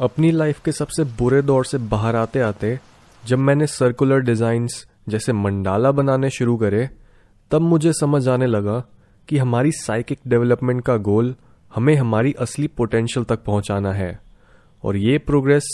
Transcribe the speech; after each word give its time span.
अपनी 0.00 0.30
लाइफ 0.30 0.60
के 0.64 0.72
सबसे 0.72 1.04
बुरे 1.18 1.40
दौर 1.42 1.64
से 1.64 1.78
बाहर 1.78 2.16
आते 2.16 2.40
आते, 2.40 2.78
जब 3.22 3.38
मैंने 3.38 3.66
सर्कुलर 3.66 4.20
डिज़ाइंस 4.20 4.86
जैसे 5.08 5.32
मंडाला 5.32 5.90
बनाने 5.92 6.30
शुरू 6.30 6.56
करे, 6.56 6.88
तब 7.50 7.60
मुझे 7.60 7.92
समझ 7.92 8.28
आने 8.28 8.46
लगा 8.46 8.78
कि 9.28 9.38
हमारी 9.38 9.72
साइकिक 9.72 10.18
डेवलपमेंट 10.28 10.84
का 10.84 10.96
गोल 10.96 11.34
हमें 11.72 11.94
हमारी 11.94 12.32
असली 12.32 12.66
पोटेंशियल 12.66 13.24
तक 13.24 13.42
पहुंचाना 13.44 13.92
है। 13.92 14.18
और 14.84 14.96
ये 14.96 15.18
प्रोग्रेस 15.18 15.68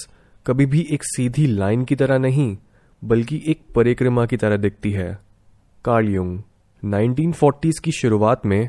कभी 0.46 0.66
भी 0.66 0.86
एक 0.90 1.04
सीधी 1.04 1.46
लाइन 1.46 1.84
की 1.84 1.96
तरह 1.96 2.18
नहीं, 2.18 2.56
बल्कि 3.02 3.42
एक 3.46 3.60
परिक्रमा 3.74 4.26
की 4.26 4.36
तरह 4.36 4.56
दिखती 4.56 4.90
है। 4.90 5.18
कार्ल 5.84 6.08
1940s 6.82 7.78
की 7.78 7.92
शुरुआत 7.92 8.46
में, 8.46 8.68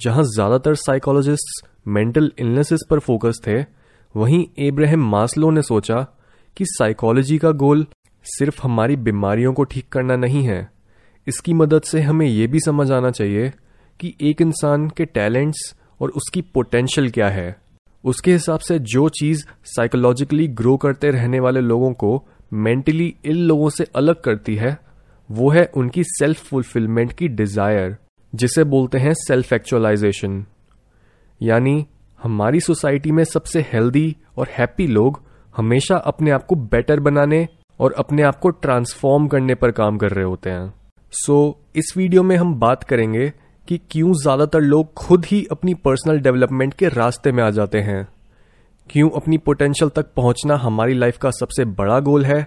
जहाँ 0.00 0.22
ज़्यादातर 0.24 0.74
साइकोलॉजिस्ट्स 0.74 1.62
मेंटल 1.88 2.32
इलनेसेस 2.38 2.80
पर 2.90 2.98
फोकस 2.98 3.40
थे 3.46 3.62
वहीं 4.16 4.44
एब्राहम 4.58 5.00
मास्लो 5.10 5.50
ने 5.50 5.62
सोचा 5.62 5.96
कि 6.56 6.64
साइकोलॉजी 6.66 7.36
का 7.38 7.50
गोल 7.52 7.86
सिर्फ़ 8.26 8.60
हमारी 8.62 8.96
बीमारियों 8.96 9.52
को 9.52 9.64
ठीक 9.64 9.88
करना 9.88 10.16
नहीं 10.16 10.42
है। 10.44 10.68
इसकी 11.26 11.54
मदद 11.54 11.82
से 11.82 12.00
हमें 12.00 12.26
यह 12.26 12.46
भी 12.46 12.60
समझ 12.60 12.90
आना 12.92 13.10
चाहिए 13.10 13.52
कि 14.00 14.14
एक 14.20 14.40
इंसान 14.40 14.88
के 14.88 15.04
टैलेंट्स 15.04 15.74
और 16.00 16.10
उसकी 16.10 16.42
पोटेंशियल 16.54 17.10
क्या 17.10 17.28
है। 17.28 17.56
उसके 18.04 18.32
हिसाब 18.32 18.60
से 18.60 18.78
जो 18.78 19.08
चीज़ 19.08 19.44
साइकोलॉजिकली 19.66 20.46
ग्रो 20.48 20.76
करते 20.76 21.10
रहने 21.10 21.40
वाले 21.40 21.60
लोगों 21.60 21.92
को 21.92 22.22
मेंटली 22.52 23.14
इल 23.24 23.46
लोगों 23.46 23.68
से 23.70 23.86
अलग 23.96 24.20
करती 24.20 24.54
है, 24.56 24.76
वो 25.30 25.50
है 25.50 25.64
उनकी 25.74 26.04
सेल्फ 26.04 26.44
फुलफिलमेंट 26.44 27.12
की 27.12 27.28
डिज़ायर 27.28 27.96
जिसे 28.32 28.64
बोलते 28.64 28.98
हैं 28.98 29.12
सेल्फ 29.18 29.52
एक्चुअलाइजेशन 29.52 30.44
यानी 31.40 31.86
हमारी 32.22 32.60
सोसाइटी 32.60 33.12
में 33.12 33.24
सबसे 33.24 33.60
हेल्दी 33.60 34.16
और 34.36 34.48
हैप्पी 34.50 34.86
लोग 34.86 35.22
हमेशा 35.56 35.96
अपने 35.96 36.30
आप 36.30 36.46
को 36.46 36.54
बेटर 36.54 37.00
बनाने 37.00 37.48
और 37.80 37.92
अपने 37.92 38.22
आप 38.22 38.38
को 38.38 38.48
ट्रांसफॉर्म 38.48 39.26
करने 39.26 39.54
पर 39.54 39.70
काम 39.70 39.98
कर 39.98 40.10
रहे 40.10 40.24
होते 40.24 40.50
हैं। 40.50 40.74
सो 41.12 41.62
so, 41.62 41.76
इस 41.76 41.94
वीडियो 41.96 42.22
में 42.22 42.36
हम 42.36 42.54
बात 42.54 42.84
करेंगे 42.84 43.32
कि 43.68 43.80
क्यों 43.90 44.12
ज़्यादातर 44.12 44.60
लोग 44.60 44.94
खुद 44.94 45.24
ही 45.24 45.46
अपनी 45.50 45.74
पर्सनल 45.74 46.18
डेवलपमेंट 46.18 46.74
के 46.74 46.88
रास्ते 46.88 47.32
में 47.32 47.42
आ 47.44 47.50
जाते 47.50 47.78
हैं। 47.78 48.08
क्यों 48.90 49.10
अपनी 49.10 49.38
पोटेंशियल 49.38 49.90
तक 49.90 50.12
पहुँचना 50.14 50.56
हमारी 50.56 50.94
लाइफ 50.94 51.18
का 51.18 51.30
सबसे 51.30 51.64
बड़ा 51.64 52.00
गोल 52.00 52.24
है? 52.24 52.46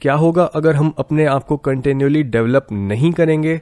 क्या 0.00 0.14
होगा 0.14 0.44
अगर 0.44 0.76
हम 0.76 0.94
अपने 0.98 1.24
आप 1.24 1.44
को 1.44 1.56
कंटिन्यूली 1.56 2.22
डेवलप 2.22 2.66
नहीं 2.72 3.12
करेंगे? 3.12 3.60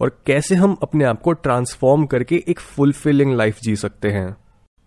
और 0.00 0.22
कैसे 0.26 0.54
हम 0.54 0.76
अपने 0.82 1.04
आप 1.04 1.20
को 1.20 1.32
ट्रांसफॉर्म 1.32 2.06
करके 2.06 2.44
एक 2.48 2.60
फुलफिलिंग 2.60 3.34
लाइफ 3.34 3.58
जी 3.62 3.76
सकते 3.76 4.08
हैं? 4.08 4.36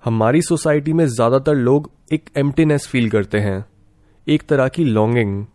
हमारी 0.04 0.42
सोसाइटी 0.42 0.94
में 0.94 1.06
ज़्यादातर 1.08 1.56
लोग 1.56 1.90
एक 2.14 2.30
एम्प्टीनेस 2.38 2.88
फील 2.88 3.10
करते 3.10 3.40
हैं, 3.40 3.66
एक 4.28 4.42
तरह 4.44 4.68
की 4.68 4.84
लॉन्गिंग 4.84 5.46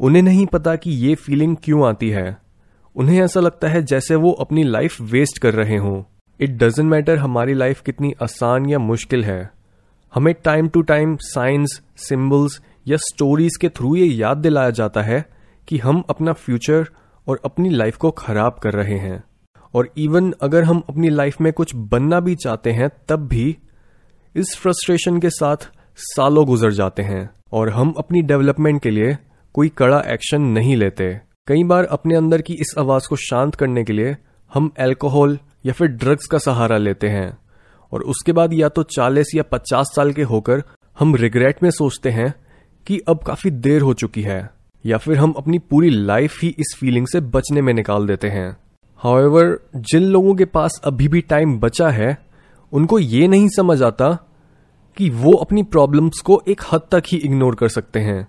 उन्हें 0.00 0.22
नहीं 0.22 0.46
पता 0.46 0.74
कि 0.76 0.90
ये 0.90 1.14
फीलिंग 1.14 1.56
क्यों 1.64 1.86
आती 1.88 2.08
है। 2.10 2.36
उन्हें 2.96 3.20
ऐसा 3.20 3.40
लगता 3.40 3.68
है 3.68 3.82
जैसे 3.82 4.14
वो 4.14 4.32
अपनी 4.40 4.64
लाइफ 4.64 5.00
वेस्ट 5.02 5.38
कर 5.38 5.54
रहे 5.54 5.76
हों। 5.76 6.02
इट 6.40 6.56
डजेंट 6.58 6.88
मैटर 6.90 7.18
हमारी 7.18 7.54
लाइफ 7.54 7.82
कितनी 7.82 8.12
आसान 8.22 8.66
या 8.66 8.78
मुश्किल 8.80 9.24
है। 9.24 9.50
हमें 10.12 10.34
time 10.44 10.68
to 10.68 10.82
time 10.82 11.16
science 11.22 11.80
symbols 11.98 12.60
या 12.88 12.96
स्टोरीज 13.02 13.56
के 13.56 13.68
थ्रू 13.68 13.94
ये 13.96 14.06
याद 14.06 14.36
दिलाया 14.38 14.70
जाता 14.72 15.02
है 15.02 15.24
कि 15.68 15.78
हम 15.78 16.02
अपना 16.10 16.32
फ्यूचर 16.34 16.88
और 17.26 17.40
अपनी 17.44 17.70
लाइफ 17.70 17.96
को 17.96 18.10
खराब 18.10 18.58
कर 18.62 18.74
रहे 18.74 18.98
हैं। 18.98 19.22
और 19.74 19.92
इवन 19.96 20.34
अगर 20.42 20.64
हम 20.64 20.82
अपनी 20.88 21.08
लाइफ 21.08 21.40
में 21.40 21.52
कुछ 21.52 21.74
बनना 21.74 22.20
भी 22.20 22.34
चाहते 22.34 22.72
हैं, 22.72 22.90
तब 23.08 23.28
भी 23.28 23.56
इस 24.36 24.56
फ्रस्ट्रेशन 24.56 25.20
के 25.20 25.30
साथ 25.30 25.56
सालों 25.96 26.46
गुजर 26.46 26.70
जाते 26.70 27.02
हैं 27.02 27.30
और 27.52 27.70
हम 27.70 27.94
अपनी 27.98 28.22
डेवलपमेंट 28.22 28.82
के 28.82 28.90
लिए 28.90 29.18
कोई 29.54 29.68
कड़ा 29.68 30.02
एक्शन 30.06 30.42
नहीं 30.42 30.76
लेते। 30.76 31.20
कई 31.46 31.64
बार 31.64 31.84
अपने 31.84 32.16
अंदर 32.16 32.42
की 32.42 32.52
इस 32.52 32.74
आवाज़ 32.78 33.08
को 33.08 33.16
शांत 33.16 33.54
करने 33.54 33.84
के 33.84 33.92
लिए 33.92 34.16
हम 34.54 34.70
अल्कोहल 34.78 35.38
या 35.66 35.72
फिर 35.72 35.88
ड्रग्स 35.88 36.26
का 36.26 36.38
सहारा 36.38 36.76
लेते 36.76 37.08
हैं 37.08 37.38
और 37.92 38.02
उसके 38.02 38.32
बाद 38.32 38.52
या 38.52 38.68
तो 38.68 38.82
40 38.82 39.34
या 39.34 39.42
50 39.42 39.86
साल 39.96 40.12
के 40.12 40.22
होकर 40.22 40.62
हम 40.98 41.14
रिग्रेट 41.14 41.62
में 41.62 41.70
सोचते 41.70 42.10
हैं 42.10 42.34
कि 42.86 42.98
अब 42.98 43.22
काफ़ी 43.22 43.50
देर 43.50 43.82
हो 43.82 43.94
चुकी 43.94 44.22
है 44.22 44.50
या 44.86 44.98
फिर 44.98 45.18
हम 45.18 45.32
अपनी 45.32 45.58
पूरी 45.58 45.90
लाइफ 45.90 46.42
ही 46.42 46.48
इस 46.48 46.76
फीलिंग 46.80 47.06
से 47.06 47.20
बचने 47.20 47.62
में 47.62 47.74
निकाल 47.74 48.06
देते 48.06 48.28
हैं। 48.28 48.56
हाउएवर 49.02 49.58
जिन 49.76 50.02
लोगों 50.02 50.34
के 50.34 50.44
पास 50.44 50.80
अभी 50.84 51.08
भी 51.08 51.20
टाइम 51.20 51.58
बचा 51.58 51.88
है, 51.90 52.18
उनको 52.72 52.98
ये 52.98 53.28
नहीं 53.28 53.48
समझ 53.48 53.82
आता 53.82 54.10
कि 54.96 55.10
वो 55.10 55.32
अपनी 55.32 55.62
प्रॉब्लम्स 55.62 56.20
को 56.20 56.40
एक 56.48 56.60
हद 56.72 56.80
तक 56.90 57.02
ही 57.06 57.18
इग्नोर 57.18 57.54
कर 57.54 57.68
सकते 57.68 58.00
हैं। 58.00 58.28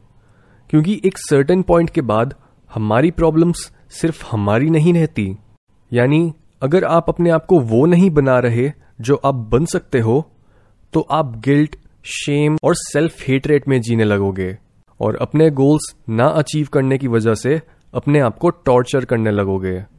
क्योंकि 0.70 1.02
एक 1.06 1.18
सर्टेन 1.18 1.62
पॉइंट 1.62 1.90
के 1.90 2.02
बाद 2.02 2.34
हमारी 2.74 3.12
प्रॉब्लम्स 3.12 3.72
सिर्फ़ 3.92 4.26
हमारी 4.32 4.70
नहीं 4.70 4.94
रहती। 4.94 5.38
यानी, 5.94 6.34
अगर 6.62 6.84
आप 6.84 7.10
अपने 7.10 7.30
आप 7.30 7.46
को 7.46 7.60
वो 7.60 7.86
नहीं 7.86 8.10
बना 8.10 8.40
रहे 8.40 8.72
जो 9.02 9.16
आप 9.16 9.36
बन 9.36 9.66
सकते 9.66 10.00
हो 10.00 10.30
तो 10.94 11.08
आप 11.12 11.38
गिल्ट 11.40 11.76
शेम 12.06 12.58
और 12.64 12.76
सेल्फ 12.76 13.28
हेटरेट 13.28 13.68
में 13.68 13.82
जीने 13.82 14.04
लगोगे 14.04 14.58
और 15.00 15.16
अपने 15.16 15.50
गोल्स 15.50 15.96
ना 16.10 16.26
अचीव 16.26 16.68
करने 16.74 16.98
की 16.98 17.08
वजह 17.08 17.34
से 17.34 17.62
अपने 17.94 18.20
आप 18.20 18.38
को 18.38 18.50
टॉर्चर 18.50 19.06
करने 19.06 19.32
लगोगे। 19.32 19.93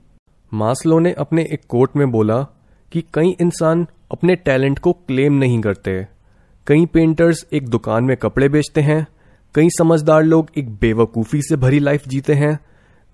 मास्लो 0.54 0.98
ने 0.98 1.12
अपने 1.12 1.42
एक 1.42 1.60
कोट 1.68 1.96
में 1.96 2.10
बोला 2.10 2.42
कि 2.92 3.04
कई 3.14 3.36
इंसान 3.40 3.86
अपने 4.12 4.36
टैलेंट 4.36 4.78
को 4.78 4.92
क्लेम 4.92 5.32
नहीं 5.32 5.60
करते। 5.60 6.06
कई 6.66 6.86
पेंटर्स 6.86 7.46
एक 7.52 7.68
दुकान 7.68 8.04
में 8.04 8.16
कपड़े 8.16 8.48
बेचते 8.48 8.80
हैं। 8.80 9.06
कई 9.54 9.68
समझदार 9.70 10.22
लोग 10.22 10.50
एक 10.58 10.70
बेवकूफ़ी 10.70 11.42
से 11.42 11.56
भरी 11.56 11.78
लाइफ 11.78 12.08
जीते 12.08 12.34
हैं। 12.34 12.58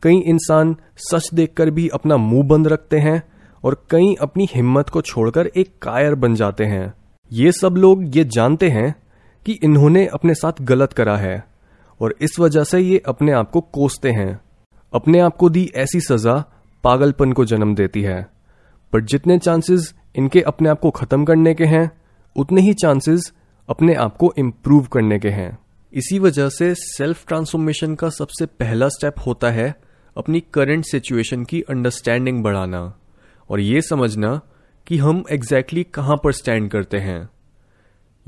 कई 0.03 0.17
इंसान 0.17 0.77
सच 0.97 1.35
देखकर 1.35 1.71
भी 1.71 1.89
अपना 1.89 2.17
मुँह 2.17 2.49
बंद 2.49 2.69
रखते 2.69 2.99
हैं 2.99 3.23
और 3.65 3.87
कई 3.91 4.15
अपनी 4.15 4.49
हिम्मत 4.55 4.89
को 4.89 5.01
छोड़कर 5.01 5.47
एक 5.47 5.73
कायर 5.83 6.15
बन 6.15 6.35
जाते 6.35 6.65
हैं। 6.65 6.95
ये 7.33 7.53
सब 7.53 7.75
लोग 7.77 8.17
ये 8.17 8.25
जानते 8.25 8.69
हैं 8.69 8.95
कि 9.47 9.53
इन्होंने 9.53 10.07
अपने 10.07 10.35
साथ 10.35 10.63
गलत 10.63 10.93
करा 10.93 11.17
है 11.17 11.45
और 12.01 12.15
इस 12.21 12.41
वजह 12.41 12.65
से 12.65 12.81
ये 12.81 13.03
अपने 13.07 13.33
आप 13.33 13.51
को 13.51 13.61
कोसते 13.61 14.11
हैं। 14.11 14.41
अपने 14.93 15.21
आप 15.21 15.37
को 15.37 15.51
दी 15.51 15.71
ऐसी 15.75 16.01
सजा 16.01 16.60
पागलपन 16.85 17.33
को 17.33 17.45
जन्म 17.45 17.75
देती 17.75 18.03
है। 18.03 18.29
पर 18.93 19.01
जितने 19.01 19.39
चांसेस 19.39 19.95
इनके 20.17 20.41
अपने 20.41 20.69
आप 20.69 20.81
को 20.81 20.91
खत्म 20.91 21.25
करने 21.25 21.55
के 21.55 21.65
हैं, 21.65 21.91
उतने 22.37 22.61
ही 22.61 22.75
चांसेस 22.75 23.33
अपने 23.69 23.95
आप 23.95 24.17
को 24.17 24.35
इम्प्रूव 24.39 24.85
करने 24.85 25.19
के 25.19 25.29
हैं। 25.29 25.59
इसी 25.93 26.19
वजह 26.19 26.49
से 26.49 26.75
सेल्फ 26.75 27.27
ट्रांसफॉर्मेशन 27.27 27.95
का 27.95 28.09
सबसे 28.09 28.47
पहला 28.47 28.89
स्टेप 28.89 29.15
होता 29.27 29.51
है 29.51 29.75
अपनी 30.17 30.41
करंट 30.41 30.85
सिचुएशन 30.85 31.45
की 31.45 31.61
अंडरस्टैंडिंग 31.61 32.43
बढ़ाना। 32.43 32.97
और 33.51 33.61
ये 33.61 33.83
समझना 33.83 34.41
कि 34.87 34.99
हम 34.99 35.25
एग्जैक्टली 35.31 35.81
exactly 35.81 36.03
कहाँ 36.03 36.17
पर 36.25 36.33
स्टैंड 36.33 36.71
करते 36.71 36.97
हैं। 36.97 37.29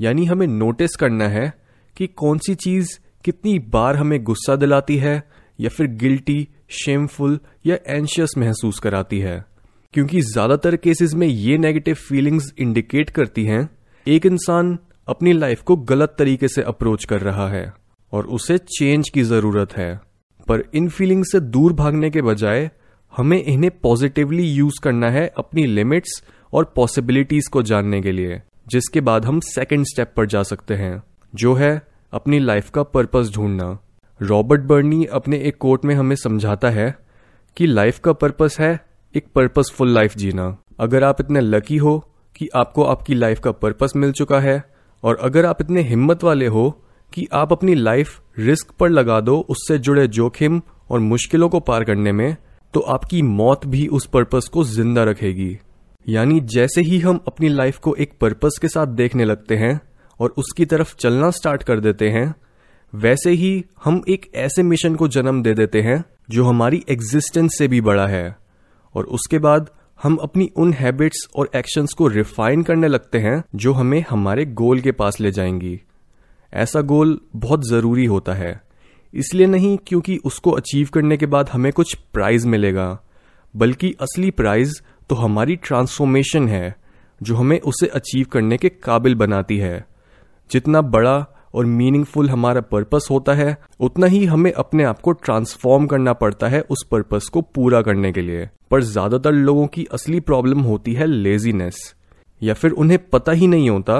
यानी 0.01 0.25
हमें 0.25 0.47
नोटिस 0.47 0.95
करना 0.95 1.27
है 1.27 1.53
कि 1.97 2.07
कौन 2.07 2.37
सी 2.37 2.55
चीज़ 2.55 2.99
कितनी 3.23 3.59
बार 3.59 3.95
हमें 3.95 4.23
गुस्सा 4.23 4.55
दिलाती 4.55 4.97
है 4.97 5.23
या 5.59 5.69
फिर 5.69 5.87
गिल्टी 5.87 6.47
शेमफुल 6.69 7.39
या 7.65 7.77
एंशियस 7.87 8.33
महसूस 8.37 8.79
कराती 8.79 9.19
है। 9.19 9.43
क्योंकि 9.93 10.21
ज़्यादातर 10.21 10.75
केसेस 10.75 11.13
में 11.13 11.27
ये 11.27 11.57
नेगेटिव 11.57 11.95
फीलिंग्स 11.95 12.53
इंडिकेट 12.59 13.09
करती 13.09 13.45
हैं, 13.45 13.69
एक 14.07 14.25
इंसान 14.25 14.77
अपनी 15.07 15.33
लाइफ 15.33 15.61
को 15.61 15.75
गलत 15.75 16.15
तरीके 16.19 16.47
से 16.47 16.61
अप्रोच 16.61 17.05
कर 17.05 17.21
रहा 17.21 17.47
है 17.49 17.73
और 18.13 18.25
उसे 18.27 18.57
चेंज 18.57 19.09
की 19.09 19.23
ज़रूरत 19.23 19.77
है। 19.77 19.99
पर 20.47 20.63
इन 20.75 20.89
फीलिंग्स 20.89 21.31
से 21.31 21.39
दूर 21.39 21.73
भागने 21.73 22.09
के 22.09 22.21
बजाय, 22.21 22.69
हमें 23.13 23.43
इन्हें 23.43 23.71
पॉजिटिवली 23.79 24.43
यूज़ 24.43 24.81
करना 24.83 25.09
है 25.09 25.27
अपनी 25.37 25.65
लिमिट्स 25.65 26.23
और 26.53 26.73
पॉसिबिलिटीज 26.75 27.47
को 27.47 27.61
जानने 27.61 28.01
के 28.01 28.11
लिए, 28.11 28.41
जिसके 28.67 29.01
बाद 29.01 29.25
हम 29.25 29.39
सेकेंड 29.39 29.85
स्टेप 29.85 30.13
पर 30.17 30.25
जा 30.25 30.43
सकते 30.43 30.73
हैं, 30.73 31.03
जो 31.33 31.53
है 31.53 31.81
अपनी 32.13 32.39
लाइफ 32.39 32.69
का 32.69 32.83
पर्पस 32.83 33.31
ढूंढना। 33.35 33.77
रॉबर्ट 34.23 34.61
बर्नी 34.61 35.05
अपने 35.05 35.37
एक 35.37 35.57
कोट 35.57 35.85
में 35.85 35.93
हमें 35.95 36.15
समझाता 36.15 36.69
है 36.69 36.95
कि 37.57 37.65
लाइफ 37.65 37.97
का 37.99 38.11
पर्पस 38.13 38.55
है 38.59 38.79
एक 39.15 39.25
पर्पसफुल 39.35 39.89
लाइफ 39.89 40.15
जीना। 40.17 40.45
अगर 40.79 41.03
आप 41.03 41.19
इतने 41.19 41.41
लकी 41.41 41.77
हो 41.77 41.97
कि 42.35 42.47
आपको 42.55 42.83
आपकी 42.83 43.15
लाइफ 43.15 43.39
का 43.39 43.51
पर्पस 43.51 43.93
मिल 43.95 44.11
चुका 44.11 44.39
है, 44.39 44.63
और 45.03 45.17
अगर 45.21 45.45
आप 45.45 45.61
इतने 45.61 45.81
हिम्मत 45.81 46.23
वाले 46.23 46.47
हो 46.47 46.69
कि 47.13 47.27
आप 47.33 47.51
अपनी 47.51 47.75
लाइफ 47.75 48.21
रिस्क 48.39 48.71
पर 48.71 48.89
लगा 48.89 49.19
दो 49.21 49.37
उससे 49.49 49.77
जुड़े 49.77 50.07
जोखिम 50.07 50.61
और 50.89 50.99
मुश्किलों 50.99 51.49
को 51.49 51.59
पार 51.59 51.83
करने 51.83 52.11
में 52.11 52.35
तो 52.73 52.79
आपकी 52.79 53.21
मौत 53.21 53.65
भी 53.65 53.87
उस 53.87 54.05
पर्पस 54.05 54.47
को 54.53 54.63
ज़िंदा 54.63 55.03
रखेगी। 55.03 55.57
यानी 56.07 56.39
जैसे 56.53 56.81
ही 56.81 56.99
हम 56.99 57.19
अपनी 57.27 57.49
लाइफ 57.49 57.77
को 57.77 57.95
एक 57.95 58.17
पर्पस 58.21 58.57
के 58.61 58.67
साथ 58.67 58.87
देखने 58.93 59.25
लगते 59.25 59.55
हैं 59.55 59.79
और 60.19 60.33
उसकी 60.37 60.65
तरफ़ 60.65 60.95
चलना 60.95 61.29
स्टार्ट 61.31 61.63
कर 61.63 61.79
देते 61.79 62.09
हैं 62.09 62.33
वैसे 62.95 63.31
ही 63.31 63.65
हम 63.83 64.03
एक 64.09 64.31
ऐसे 64.35 64.63
मिशन 64.63 64.95
को 64.95 65.07
जन्म 65.07 65.43
दे 65.43 65.53
देते 65.53 65.81
हैं, 65.81 66.05
जो 66.29 66.45
हमारी 66.45 66.83
एग्जिस्टेंस 66.89 67.57
से 67.57 67.67
भी 67.67 67.81
बड़ा 67.81 68.07
है। 68.07 68.37
और 68.95 69.03
उसके 69.03 69.39
बाद 69.39 69.69
हम 70.03 70.15
अपनी 70.15 70.51
उन 70.55 70.73
हैबिट्स 70.73 71.27
और 71.35 71.49
एक्शंस 71.55 71.93
को 71.93 72.07
रिफाइन 72.07 72.63
करने 72.63 72.87
लगते 72.87 73.17
हैं, 73.19 73.43
जो 73.55 73.73
हमें 73.73 74.05
हमारे 74.09 74.45
गोल 74.45 74.79
के 74.79 74.91
पास 74.91 75.19
ले 75.19 75.31
जाएँगी। 75.31 75.81
ऐसा 76.53 76.81
गोल 76.81 77.21
बहुत 77.35 77.67
ज़रूरी 77.67 78.05
होता 78.05 78.33
है। 78.33 78.61
इसलिए 79.13 79.47
नहीं 79.47 79.77
क्योंकि 79.87 80.17
उसको 80.17 80.51
अचीव 80.51 80.89
करने 80.93 81.17
के 81.17 81.25
बाद 81.25 81.49
हमें 81.49 81.73
कुछ 81.73 81.93
प्राइज 81.93 82.45
मिलेगा, 82.45 82.99
बल्कि 83.55 83.95
असली 84.01 84.31
प्राइज 84.31 84.81
तो 85.09 85.15
हमारी 85.15 85.55
ट्रांसफॉर्मेशन 85.55 86.47
है, 86.47 86.75
जो 87.23 87.35
हमें 87.35 87.61
उसे 87.61 87.87
अचीव 87.87 88.25
करने 88.31 88.57
के 88.57 88.69
काबिल 88.69 89.15
बनाती 89.15 89.57
है। 89.57 89.85
जितना 90.51 90.81
बड़ा 90.81 91.25
और 91.53 91.65
मीनिंगफुल 91.67 92.29
हमारा 92.29 92.61
पर्पस 92.63 93.07
होता 93.11 93.33
है, 93.33 93.57
उतना 93.79 94.07
ही 94.07 94.23
हमें 94.25 94.51
अपने 94.53 94.83
आप 94.83 94.99
को 95.01 95.11
ट्रांसफॉर्म 95.13 95.85
करना 95.87 96.13
पड़ता 96.15 96.47
है 96.47 96.61
उस 96.61 96.85
पर्पस 96.91 97.29
को 97.33 97.41
पूरा 97.43 97.81
करने 97.81 98.11
के 98.11 98.21
लिए। 98.21 98.49
पर 98.71 98.81
ज़्यादातर 98.83 99.31
लोगों 99.31 99.67
की 99.67 99.85
असली 99.93 100.19
प्रॉब्लम 100.21 100.61
होती 100.61 100.93
है 100.93 101.05
लेजीनेस 101.07 101.93
या 102.41 102.53
फिर 102.53 102.71
उन्हें 102.73 102.99
पता 103.09 103.31
ही 103.31 103.47
नहीं 103.47 103.69
होता 103.69 103.99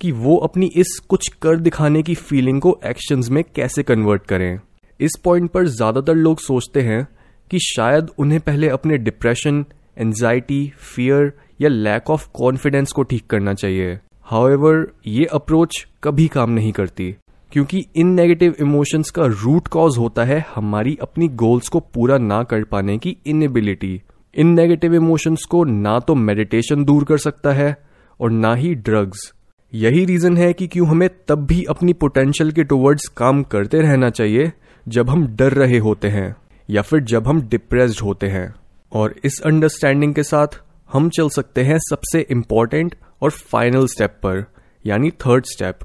कि 0.00 0.10
वो 0.14 0.36
अपनी 0.38 0.66
इस 0.76 0.98
कुछ 1.08 1.28
कर 1.42 1.56
दिखाने 1.58 2.02
की 2.02 2.14
फीलिंग 2.16 2.60
को 2.60 2.78
एक्शंस 2.86 3.30
में 3.30 3.42
कैसे 3.56 3.82
कन्वर्ट 3.82 4.26
करें। 4.26 4.58
इस 5.00 5.16
पॉइंट 5.24 5.50
पर 5.50 5.66
ज़्यादातर 5.68 6.14
लोग 6.16 6.40
सोचते 6.40 6.80
हैं 6.82 7.06
कि 7.50 7.58
शायद 7.64 8.10
उन्हें 8.18 8.40
पहले 8.40 8.68
अपने 8.68 8.98
डिप्रेशन 8.98 9.64
एंजाइटी 9.98 10.66
फियर 10.86 11.32
या 11.60 11.68
लैक 11.68 12.10
ऑफ़ 12.10 12.28
कॉन्फिडेंस 12.34 12.92
को 12.92 13.02
ठीक 13.02 13.26
करना 13.26 13.54
चाहिए। 13.54 13.98
हाउएवर 14.30 14.86
ये 15.06 15.24
अप्रोच 15.24 15.86
कभी 16.02 16.26
काम 16.28 16.50
नहीं 16.50 16.72
करती, 16.72 17.14
क्योंकि 17.52 17.78
इन 17.96 18.08
नेगेटिव 18.08 18.54
इमोशंस 18.60 19.10
का 19.10 19.22
रूट 19.24 19.68
कॉज 19.68 19.96
होता 19.98 20.24
है 20.24 20.44
हमारी 20.54 20.96
अपनी 21.02 21.28
गोल्स 21.28 21.68
को 21.68 21.80
पूरा 21.94 22.18
ना 22.18 22.42
कर 22.42 22.64
पाने 22.64 22.98
की 22.98 23.16
इनएबिलिटी 23.26 24.02
इन 24.34 24.46
नेगेटिव 24.46 24.94
इमोशंस 24.94 25.44
को 25.44 25.64
ना 25.64 25.98
तो 25.98 26.14
मेडिटेशन 26.14 26.84
दूर 26.84 27.04
कर 27.04 27.18
सकता 27.18 27.52
है 27.52 27.76
और 28.20 28.30
ना 28.30 28.54
ही 28.54 28.74
ड्रग्स 28.74 29.32
यही 29.72 30.04
रीजन 30.04 30.36
है 30.36 30.52
कि 30.52 30.66
क्यों 30.66 30.88
हमें 30.88 31.08
तब 31.28 31.46
भी 31.46 31.64
अपनी 31.64 31.92
पोटेंशियल 31.92 32.52
के 32.52 32.64
टुवर्ड्स 32.64 33.08
काम 33.08 33.42
करते 33.42 33.80
रहना 33.80 34.10
चाहिए 34.10 34.52
जब 34.88 35.10
हम 35.10 35.26
डर 35.26 35.52
रहे 35.52 35.78
होते 35.78 36.08
हैं, 36.08 36.34
या 36.70 36.82
फिर 36.82 37.00
जब 37.00 37.28
हम 37.28 37.42
डिप्रेस्ड 37.42 38.00
होते 38.00 38.26
हैं। 38.26 38.54
और 38.92 39.14
इस 39.24 39.40
अंडरस्टैंडिंग 39.46 40.14
के 40.14 40.22
साथ 40.22 40.60
हम 40.92 41.08
चल 41.08 41.28
सकते 41.28 41.62
हैं 41.62 41.78
सबसे 41.90 42.26
इंपॉर्टेंट 42.30 42.94
और 43.22 43.30
फाइनल 43.30 43.86
स्टेप 43.86 44.10
पर, 44.22 44.44
यानी 44.84 45.10
थर्ड 45.20 45.44
स्टेप 45.44 45.78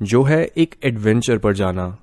जो 0.00 0.22
है 0.22 0.44
एक 0.56 0.74
एडवेंचर 0.84 1.38
पर 1.38 1.54
जाना। 1.54 1.96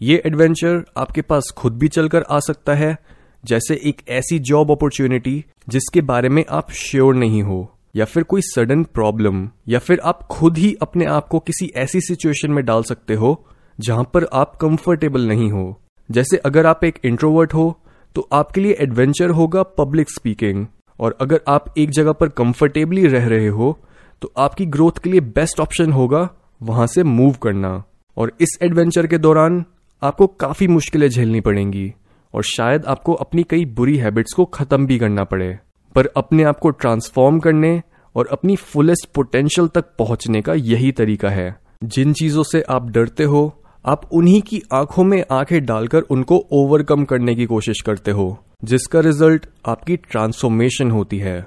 ये 0.00 0.22
एडवेंचर 0.26 0.84
आपके 0.96 1.22
पास 1.22 1.52
खुद 1.56 1.78
भी 1.78 1.88
चलकर 1.88 2.22
आ 2.22 2.38
सकता 2.40 2.74
है, 2.74 2.96
जैसे 3.44 3.80
एक 3.84 4.02
ऐसी 4.10 4.38
जॉब 4.40 4.70
अपॉर्चुनिटी 4.70 5.44
जिसके 5.68 6.00
बारे 6.02 6.28
में 6.28 6.44
आप 6.50 6.70
श्योर 6.72 7.14
नहीं 7.14 7.42
हो, 7.42 7.74
या 7.96 8.04
फिर 8.04 8.22
कोई 8.22 8.40
सडन 8.44 8.84
प्रॉब्लम 8.84 9.48
या 9.68 9.78
फिर 9.78 10.00
आप 10.04 10.22
खुद 10.22 10.58
ही 10.58 10.74
अपने 10.82 11.04
आप 11.06 11.28
को 11.28 11.38
किसी 11.40 11.70
ऐसी 11.76 12.00
सिचुएशन 12.00 12.50
में 12.50 12.64
डाल 12.64 12.82
सकते 12.82 13.14
हो, 13.14 13.44
जहाँ 13.78 14.04
पर 14.14 14.26
आप 14.32 14.56
कंफर्टेबल 14.56 15.26
नहीं 15.28 15.50
हो। 15.50 15.80
जैसे 16.08 16.36
अगर 16.36 16.66
आप 16.66 16.84
एक 16.84 16.98
इंट्रोवर्ट 17.04 17.54
हो 17.54 17.80
तो 18.16 18.28
आपके 18.32 18.60
लिए 18.60 18.76
एडवेंचर 18.80 19.30
होगा 19.30 19.62
पब्लिक 19.78 20.10
स्पीकिंग 20.10 20.66
और 20.98 21.16
अगर 21.20 21.40
आप 21.48 21.74
एक 21.78 21.90
जगह 21.90 22.12
पर 22.12 22.28
कंफर्टेबली 22.28 23.06
रह 23.06 23.26
रहे 23.28 23.48
हो 23.48 23.78
तो 24.22 24.32
आपकी 24.38 24.66
ग्रोथ 24.66 24.98
के 25.04 25.10
लिए 25.10 25.20
बेस्ट 25.20 25.60
ऑप्शन 25.60 25.92
होगा 25.92 26.28
वहाँ 26.62 26.86
से 26.86 27.02
मूव 27.02 27.32
करना। 27.32 27.84
और 28.16 28.32
इस 28.40 28.58
एडवेंचर 28.62 29.06
के 29.06 29.18
दौरान 29.18 29.64
आपको 30.02 30.26
काफ़ी 30.26 30.66
मुश्किलें 30.66 31.08
झेलनी 31.08 31.40
पड़ेंगी 31.40 31.94
और 32.34 32.42
शायद 32.42 32.84
आपको 32.84 33.12
अपनी 33.12 33.42
कई 33.42 33.64
बुरी 33.64 33.96
हैबिट्स 33.96 34.32
को 34.32 34.44
खत्म 34.44 34.86
भी 34.86 34.98
करना 34.98 35.24
पड़े। 35.24 35.58
पर 35.94 36.06
अपने 36.06 36.42
आप 36.42 36.58
को 36.58 36.70
ट्रांसफॉर्म 36.70 37.38
करने 37.38 37.82
और 38.16 38.28
अपनी 38.32 38.56
फुलेस्ट 38.56 39.12
पोटेंशियल 39.14 39.68
तक 39.68 39.84
पहुँचने 39.98 40.42
का 40.42 40.54
यही 40.54 40.92
तरीका 40.92 41.28
है। 41.28 41.56
जिन 41.84 42.12
चीज़ों 42.12 42.42
से 42.42 42.62
आप 42.62 42.90
डरते 42.90 43.24
हो, 43.24 43.62
आप 43.86 44.08
उन्हीं 44.12 44.42
की 44.42 44.62
आँखों 44.72 45.04
में 45.04 45.24
आँखें 45.30 45.64
डालकर 45.66 46.00
उनको 46.00 46.38
ओवरकम 46.52 47.04
करने 47.04 47.34
की 47.34 47.46
कोशिश 47.46 47.80
करते 47.80 48.10
हो, 48.10 48.38
जिसका 48.64 49.00
रिज़ल्ट 49.00 49.46
आपकी 49.66 49.96
ट्रांसफॉर्मेशन 49.96 50.90
होती 50.90 51.18
है। 51.18 51.46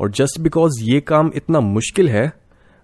और 0.00 0.10
जस्ट 0.10 0.40
बिकॉज़ 0.40 0.82
ये 0.82 1.00
काम 1.02 1.30
इतना 1.36 1.60
मुश्किल 1.60 2.08
है, 2.08 2.32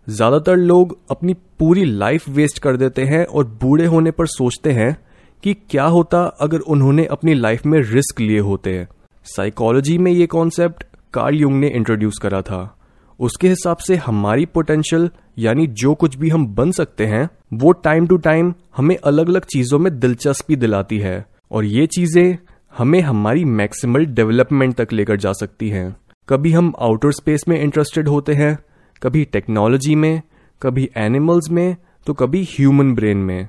ज़्यादातर 0.06 0.56
लोग 0.56 0.96
अपनी 1.10 1.34
पूरी 1.58 1.84
लाइफ 1.84 2.28
वेस्ट 2.28 2.58
कर 2.58 2.76
देते 2.76 3.04
हैं 3.04 3.24
और 3.26 3.46
बूढ़े 3.62 3.86
होने 3.86 4.10
पर 4.10 4.26
सोचते 4.26 4.72
हैं 4.72 4.96
कि 5.42 5.54
क्या 5.70 5.84
होता 5.86 6.20
अगर 6.40 6.58
उन्होंने 6.66 7.04
अपनी 7.06 7.34
लाइफ 7.34 7.66
में 7.66 7.78
रिस्क 7.82 8.20
लिए 8.20 8.38
होते। 8.40 8.70
हैं 8.70 8.88
साइकोलॉजी 9.26 9.96
में 9.98 10.10
ये 10.12 10.26
कॉन्सेप्ट 10.26 10.84
कार्ल 11.14 11.36
युंग 11.36 11.60
ने 11.60 11.68
इंट्रोड्यूस 11.68 12.18
करा 12.18 12.40
था। 12.42 12.72
उसके 13.20 13.48
हिसाब 13.48 13.76
से 13.76 13.96
हमारी 13.96 14.46
पोटेंशियल 14.46 15.10
यानी 15.38 15.66
जो 15.66 15.94
कुछ 15.94 16.16
भी 16.16 16.28
हम 16.28 16.46
बन 16.54 16.70
सकते 16.70 17.06
हैं, 17.06 17.28
वो 17.54 17.72
टाइम 17.72 18.06
टू 18.06 18.16
टाइम 18.16 18.54
हमें 18.76 18.96
अलग 18.96 19.28
अलग 19.28 19.44
चीज़ों 19.44 19.78
में 19.78 19.98
दिलचस्पी 19.98 20.56
दिलाती 20.56 20.98
है। 20.98 21.24
और 21.52 21.64
ये 21.64 21.86
चीज़ें 21.86 22.36
हमें 22.72 23.00
हमारी 23.00 23.44
मैक्सिमल 23.44 24.06
डेवलपमेंट 24.06 24.74
तक 24.74 24.92
लेकर 24.92 25.16
जा 25.16 25.32
सकती 25.32 25.68
हैं। 25.68 25.94
कभी 26.28 26.52
हम 26.52 26.72
आउटर 26.78 27.12
स्पेस 27.12 27.44
में 27.48 27.60
इंटरेस्टेड 27.60 28.08
होते 28.08 28.34
हैं, 28.34 28.58
कभी 29.02 29.24
टेक्नोलॉजी 29.24 29.94
में, 29.94 30.22
कभी 30.62 30.88
एनिमल्स 30.96 31.50
में 31.50 31.76
तो 32.06 32.14
कभी 32.14 32.42
ह्यूमन 32.44 32.94
ब्रेन 32.94 33.18
में। 33.18 33.48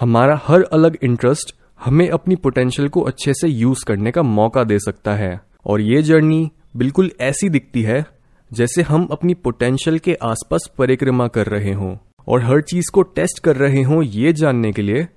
हमारा 0.00 0.40
हर 0.46 0.62
अलग 0.62 0.96
इंटरेस्ट 1.02 1.54
हमें 1.84 2.08
अपनी 2.08 2.36
पोटेंशियल 2.36 2.88
को 2.88 3.00
अच्छे 3.00 3.34
से 3.34 3.48
यूज़ 3.48 3.84
करने 3.84 4.10
का 4.10 4.22
मौका 4.22 4.64
दे 4.64 4.78
सकता 4.78 5.14
है। 5.14 5.40
और 5.66 5.80
ये 5.80 6.02
जर्नी 6.02 6.50
बिल्कुल 6.76 7.10
ऐसी 7.20 7.48
दिखती 7.48 7.82
है, 7.82 8.04
जैसे 8.52 8.82
हम 8.82 9.06
अपनी 9.12 9.34
पोटेंशियल 9.34 9.98
के 9.98 10.14
आसपास 10.14 10.70
परिक्रमा 10.78 11.28
कर 11.28 11.46
रहे 11.46 11.72
हों। 11.72 11.96
और 12.28 12.42
हर 12.42 12.60
चीज़ 12.60 12.90
को 12.92 13.02
टेस्ट 13.02 13.38
कर 13.38 13.56
रहे 13.56 13.82
हों 13.82 14.02
ये 14.02 14.32
जानने 14.32 14.72
के 14.72 14.82
लिए 14.82 15.08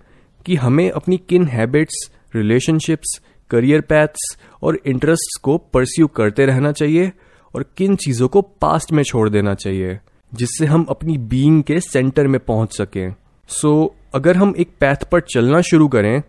कि 0.45 0.55
हमें 0.55 0.89
अपनी 0.91 1.17
किन 1.29 1.45
हैबिट्स 1.45 2.11
रिलेशनशिप्स 2.35 3.21
करियर 3.51 3.81
पैथ्स 3.81 4.38
और 4.63 4.80
इंटरेस्ट्स 4.86 5.39
को 5.44 5.57
परस्यू 5.74 6.07
करते 6.07 6.45
रहना 6.45 6.71
चाहिए 6.71 7.12
और 7.53 7.65
किन 7.77 7.95
चीज़ों 7.95 8.27
को 8.27 8.42
पास्ट 8.42 8.92
में 8.92 9.03
छोड़ 9.03 9.30
देना 9.30 9.53
चाहिए 9.56 10.00
जिससे 10.31 10.65
हम 10.65 10.86
अपनी 10.89 11.18
बीइंग 11.18 11.62
के 11.63 11.80
सेंटर 11.80 12.27
में 12.27 12.39
पहुँच 12.39 12.77
सकें। 12.77 13.13
सो 13.50 13.69
so, 13.83 14.15
अगर 14.15 14.38
हम 14.38 14.53
एक 14.57 14.69
पैथ 14.80 15.03
पर 15.12 15.21
चलना 15.33 15.62
शुरू 15.62 15.88
करें 15.88 16.21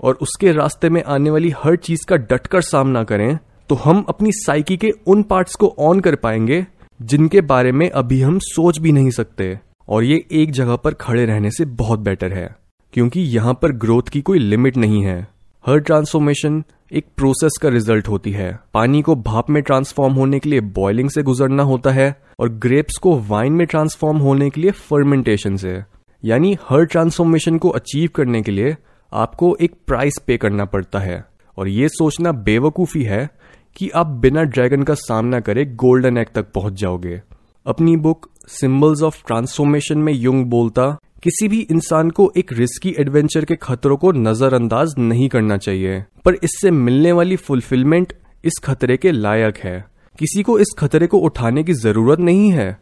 और 0.00 0.18
उसके 0.22 0.52
रास्ते 0.52 0.88
में 0.88 1.02
आने 1.04 1.30
वाली 1.30 1.52
हर 1.58 1.76
चीज़ 1.76 2.06
का 2.08 2.16
डटकर 2.16 2.60
सामना 2.62 3.02
करें 3.04 3.38
तो 3.70 3.74
हम 3.74 4.04
अपनी 4.08 4.30
साइकी 4.32 4.76
के 4.76 4.90
उन 5.06 5.22
पार्ट्स 5.22 5.54
को 5.54 5.74
ऑन 5.78 6.00
कर 6.00 6.14
पाएँगे 6.16 6.66
जिनके 7.00 7.40
बारे 7.40 7.72
में 7.72 7.88
अभी 7.90 8.20
हम 8.20 8.38
सोच 8.42 8.78
भी 8.78 8.92
नहीं 8.92 9.10
सकते। 9.10 9.58
और 9.88 10.04
ये 10.04 10.16
एक 10.32 10.50
जगह 10.50 10.76
पर 10.76 10.94
खड़े 10.94 11.24
रहने 11.26 11.50
से 11.50 11.64
बहुत 11.64 12.00
बेटर 12.00 12.32
है 12.32 12.48
क्योंकि 12.94 13.20
यहाँ 13.20 13.54
पर 13.54 13.72
ग्रोथ 13.76 14.08
की 14.12 14.20
कोई 14.20 14.38
लिमिट 14.38 14.76
नहीं 14.76 15.02
है। 15.04 15.26
हर 15.68 15.78
ट्रांसफॉर्मेशन 15.78 16.62
एक 16.92 17.06
प्रोसेस 17.16 17.58
का 17.62 17.68
रिज़ल्ट 17.68 18.08
होती 18.08 18.30
है। 18.30 18.58
पानी 18.74 19.02
को 19.02 19.14
भाप 19.14 19.50
में 19.50 19.62
ट्रांसफॉर्म 19.62 20.14
होने 20.14 20.38
के 20.38 20.48
लिए 20.48 20.60
बॉइलिंग 20.60 21.10
से 21.10 21.22
गुजरना 21.22 21.62
होता 21.62 21.90
है 21.90 22.22
और 22.40 22.48
ग्रेप्स 22.48 22.96
को 22.96 23.18
वाइन 23.18 23.52
में 23.52 23.66
ट्रांसफॉर्म 23.66 24.18
होने 24.18 24.50
के 24.50 24.60
लिए 24.60 24.70
फर्मेंटेशन 24.70 25.56
से। 25.56 25.76
यानी 26.24 26.56
हर 26.68 26.84
ट्रांसफॉर्मेशन 26.84 27.58
को 27.58 27.68
अचीव 27.68 28.10
करने 28.14 28.42
के 28.42 28.52
लिए 28.52 28.76
आपको 29.12 29.56
एक 29.60 29.74
प्राइस 29.86 30.18
पे 30.26 30.36
करना 30.36 30.64
पड़ता 30.64 30.98
है। 30.98 31.24
और 31.58 31.68
ये 31.68 31.88
सोचना 31.88 32.32
बेवकूफ़ी 32.32 33.02
है 33.02 33.28
कि 33.76 33.88
आप 33.88 34.06
बिना 34.06 34.42
ड्रैगन 34.42 34.82
का 34.82 34.94
सामना 34.94 35.40
करे 35.40 35.64
गोल्डन 35.64 36.18
एग 36.18 36.26
तक 36.34 36.52
पहुँच 36.52 36.72
जाओगे। 36.72 37.22
अपनी 37.66 37.96
बुक 37.96 38.30
सिंबल्स 38.48 39.02
ऑफ़ 39.02 39.22
ट्रांसफॉर्मेशन 39.26 39.98
में 39.98 40.12
युंग 40.12 40.46
बोलता 40.46 40.96
किसी 41.22 41.48
भी 41.48 41.60
इंसान 41.60 42.10
को 42.10 42.32
एक 42.36 42.52
रिस्की 42.52 42.94
एडवेंचर 42.98 43.44
के 43.44 43.56
खतरों 43.56 43.96
को 43.96 44.10
नजरअंदाज 44.12 44.94
नहीं 44.98 45.28
करना 45.28 45.56
चाहिए। 45.56 46.04
पर 46.24 46.34
इससे 46.34 46.70
मिलने 46.70 47.12
वाली 47.12 47.36
फुलफिलमेंट 47.36 48.12
इस 48.44 48.58
खतरे 48.64 48.96
के 48.96 49.12
लायक 49.12 49.56
है। 49.56 49.84
किसी 50.18 50.42
को 50.42 50.58
इस 50.58 50.74
खतरे 50.78 51.06
को 51.06 51.18
उठाने 51.18 51.64
की 51.64 51.72
ज़रूरत 51.72 52.20
नहीं 52.20 52.50
है। 52.52 52.80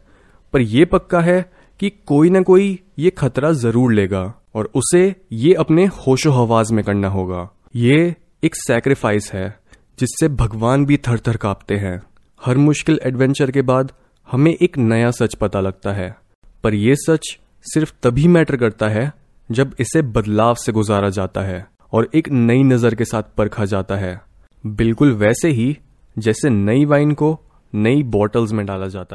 पर 0.53 0.61
यह 0.61 0.85
पक्का 0.85 1.19
है 1.19 1.51
कि 1.79 1.89
कोई 1.89 2.29
ना 2.29 2.41
कोई 2.41 2.79
ये 2.99 3.09
खतरा 3.09 3.51
ज़रूर 3.51 3.93
लेगा 3.93 4.21
और 4.55 4.69
उसे 4.75 5.15
ये 5.31 5.53
अपने 5.53 5.85
होशो 5.85 6.31
हवाज 6.31 6.71
में 6.71 6.83
करना 6.85 7.07
होगा। 7.07 7.49
ये 7.75 8.15
एक 8.43 8.55
सेक्रीफाइस 8.55 9.31
है, 9.33 9.59
जिससे 9.99 10.27
भगवान 10.27 10.85
भी 10.85 10.97
थर 10.97 11.19
थर 11.19 11.37
कांपते 11.37 11.75
हैं। 11.75 12.01
हर 12.41 12.57
मुश्किल 12.57 12.99
एडवेंचर 13.03 13.51
के 13.51 13.61
बाद 13.61 13.91
हमें 14.27 14.53
एक 14.53 14.77
नया 14.77 15.11
सच 15.11 15.35
पता 15.35 15.61
लगता 15.61 15.93
है। 15.93 16.15
पर 16.63 16.73
यह 16.73 16.95
सच 16.99 17.37
सिर्फ़ 17.73 17.93
तभी 18.03 18.27
मैटर 18.27 18.55
करता 18.57 18.87
है 18.87 19.11
जब 19.51 19.75
इसे 19.79 20.01
बदलाव 20.01 20.55
से 20.55 20.71
गुजारा 20.71 21.09
जाता 21.09 21.41
है 21.41 21.65
और 21.93 22.09
एक 22.15 22.29
नई 22.29 22.63
नज़र 22.63 22.95
के 22.95 23.05
साथ 23.05 23.23
परखा 23.37 23.65
जाता 23.65 23.95
है। 23.95 24.21
बिल्कुल 24.65 25.13
वैसे 25.13 25.49
ही 25.49 25.77
जैसे 26.17 26.49
नई 26.49 26.85
वाइन 26.85 27.11
को 27.11 27.39
नई 27.73 28.03
बॉटल्स 28.03 28.51
में 28.51 28.65
डाला 28.65 28.87
जाता 28.87 28.99
है। 28.99 29.05